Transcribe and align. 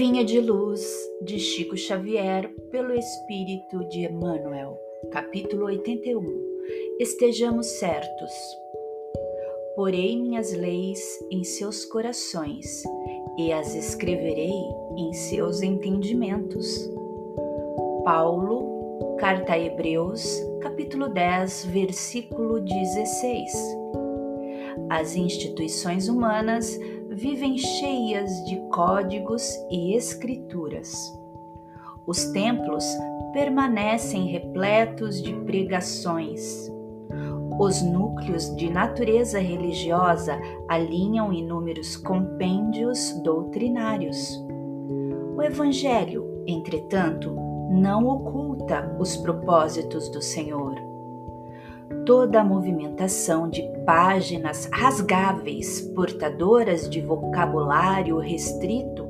Vinha 0.00 0.24
de 0.24 0.40
Luz, 0.40 0.82
de 1.20 1.38
Chico 1.38 1.76
Xavier, 1.76 2.48
pelo 2.70 2.94
Espírito 2.94 3.86
de 3.90 4.06
Emmanuel, 4.06 4.80
capítulo 5.12 5.66
81. 5.66 6.22
Estejamos 6.98 7.66
certos. 7.66 8.32
Porei 9.76 10.18
minhas 10.18 10.54
leis 10.54 11.02
em 11.30 11.44
seus 11.44 11.84
corações 11.84 12.82
e 13.36 13.52
as 13.52 13.74
escreverei 13.74 14.54
em 14.96 15.12
seus 15.12 15.60
entendimentos. 15.60 16.66
Paulo, 18.02 19.16
Carta 19.18 19.52
a 19.52 19.58
Hebreus, 19.58 20.24
capítulo 20.62 21.10
10, 21.10 21.66
versículo 21.66 22.58
16. 22.58 23.52
As 24.88 25.14
instituições 25.14 26.08
humanas 26.08 26.78
vivem 27.20 27.58
cheias 27.58 28.44
de 28.46 28.56
códigos 28.70 29.42
e 29.70 29.94
escrituras. 29.94 30.90
Os 32.06 32.24
templos 32.32 32.84
permanecem 33.34 34.28
repletos 34.28 35.22
de 35.22 35.34
pregações. 35.34 36.72
Os 37.60 37.82
núcleos 37.82 38.56
de 38.56 38.70
natureza 38.70 39.38
religiosa 39.38 40.40
alinham 40.66 41.30
inúmeros 41.30 41.94
compêndios 41.94 43.12
doutrinários. 43.22 44.42
O 45.36 45.42
Evangelho, 45.42 46.42
entretanto, 46.46 47.34
não 47.70 48.08
oculta 48.08 48.96
os 48.98 49.14
propósitos 49.18 50.08
do 50.08 50.22
Senhor 50.22 50.89
toda 52.04 52.40
a 52.40 52.44
movimentação 52.44 53.48
de 53.48 53.62
páginas 53.84 54.68
rasgáveis, 54.72 55.80
portadoras 55.94 56.88
de 56.88 57.00
vocabulário 57.00 58.18
restrito, 58.18 59.08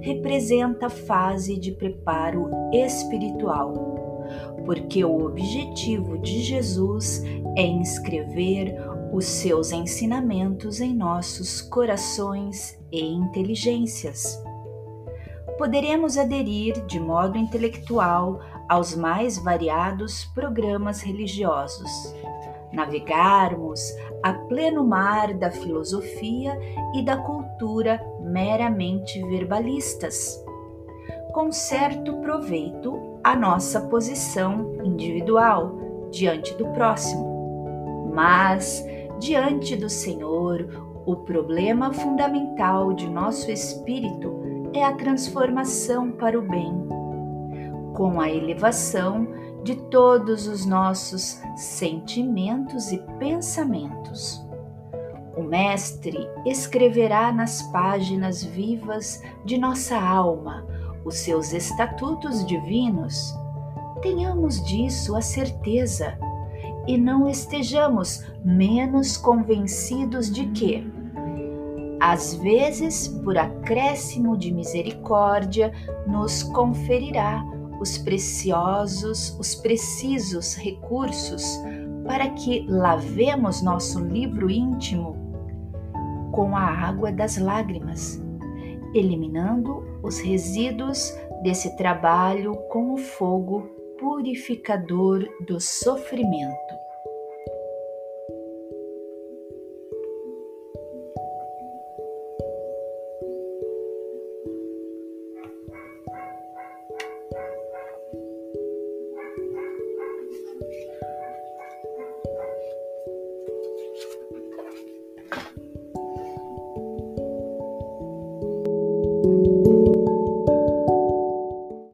representa 0.00 0.88
fase 0.88 1.58
de 1.58 1.72
preparo 1.72 2.50
espiritual, 2.72 4.24
porque 4.64 5.04
o 5.04 5.24
objetivo 5.24 6.18
de 6.18 6.40
Jesus 6.40 7.22
é 7.56 7.62
inscrever 7.62 8.76
os 9.12 9.24
seus 9.24 9.72
ensinamentos 9.72 10.80
em 10.80 10.94
nossos 10.94 11.60
corações 11.60 12.78
e 12.92 13.00
inteligências. 13.00 14.45
Poderemos 15.58 16.18
aderir 16.18 16.84
de 16.86 17.00
modo 17.00 17.38
intelectual 17.38 18.40
aos 18.68 18.94
mais 18.94 19.38
variados 19.38 20.24
programas 20.26 21.00
religiosos, 21.00 21.90
navegarmos 22.72 23.80
a 24.22 24.34
pleno 24.34 24.84
mar 24.84 25.32
da 25.32 25.50
filosofia 25.50 26.58
e 26.94 27.02
da 27.02 27.16
cultura 27.16 28.04
meramente 28.20 29.22
verbalistas, 29.28 30.44
com 31.32 31.50
certo 31.50 32.18
proveito 32.18 33.18
à 33.24 33.34
nossa 33.34 33.80
posição 33.80 34.74
individual 34.84 36.08
diante 36.10 36.54
do 36.54 36.66
próximo. 36.68 38.10
Mas, 38.12 38.84
diante 39.18 39.74
do 39.74 39.88
Senhor, 39.88 40.86
o 41.06 41.16
problema 41.16 41.92
fundamental 41.92 42.92
de 42.92 43.08
nosso 43.08 43.50
espírito 43.50 44.45
é 44.76 44.84
a 44.84 44.92
transformação 44.92 46.12
para 46.12 46.38
o 46.38 46.42
bem 46.42 46.86
com 47.94 48.20
a 48.20 48.30
elevação 48.30 49.26
de 49.64 49.74
todos 49.74 50.46
os 50.46 50.66
nossos 50.66 51.40
sentimentos 51.56 52.92
e 52.92 52.98
pensamentos. 53.18 54.46
O 55.34 55.42
Mestre 55.42 56.28
escreverá 56.44 57.32
nas 57.32 57.62
páginas 57.72 58.44
vivas 58.44 59.22
de 59.46 59.56
nossa 59.56 59.98
alma 59.98 60.66
os 61.06 61.16
seus 61.16 61.54
estatutos 61.54 62.44
divinos. 62.46 63.34
Tenhamos 64.02 64.62
disso 64.62 65.16
a 65.16 65.22
certeza 65.22 66.18
e 66.86 66.98
não 66.98 67.26
estejamos 67.26 68.26
menos 68.44 69.16
convencidos 69.16 70.30
de 70.30 70.46
que, 70.48 70.86
às 72.00 72.34
vezes, 72.34 73.08
por 73.08 73.38
acréscimo 73.38 74.36
de 74.36 74.52
misericórdia, 74.52 75.72
nos 76.06 76.42
conferirá 76.42 77.44
os 77.80 77.98
preciosos, 77.98 79.36
os 79.38 79.54
precisos 79.54 80.54
recursos 80.54 81.44
para 82.06 82.30
que 82.30 82.64
lavemos 82.68 83.62
nosso 83.62 84.00
livro 84.00 84.50
íntimo 84.50 85.16
com 86.32 86.56
a 86.56 86.62
água 86.62 87.10
das 87.10 87.38
lágrimas, 87.38 88.22
eliminando 88.94 89.82
os 90.02 90.18
resíduos 90.20 91.12
desse 91.42 91.76
trabalho 91.76 92.54
com 92.70 92.92
o 92.92 92.96
fogo 92.96 93.62
purificador 93.98 95.26
do 95.46 95.60
sofrimento. 95.60 96.85